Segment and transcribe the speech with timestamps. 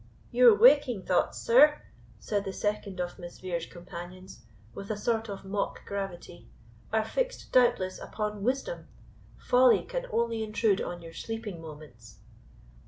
[0.31, 1.79] "Your waking thoughts, sir,"
[2.17, 4.41] said the second of Miss Vere's companions,
[4.73, 6.47] with a sort of mock gravity,
[6.91, 8.87] "are fixed, doubtless, upon wisdom;
[9.37, 12.17] folly can only intrude on your sleeping moments."